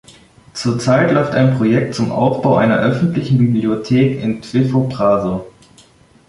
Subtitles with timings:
[0.55, 5.45] Zurzeit läuft ein Projekt zum Aufbau einer öffentlichen Bibliothek in Twifo-Praso.